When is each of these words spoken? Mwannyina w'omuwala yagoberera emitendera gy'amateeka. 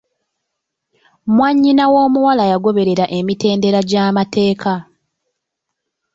Mwannyina 1.35 1.83
w'omuwala 1.93 2.43
yagoberera 2.51 3.05
emitendera 3.17 3.79
gy'amateeka. 3.89 4.73